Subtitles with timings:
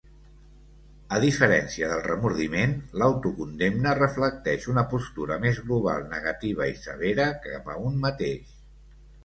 [1.17, 7.81] A diferència del remordiment, l'autocondemna reflecteix una postura més global, negativa i servera cap a
[7.91, 8.61] un mateix.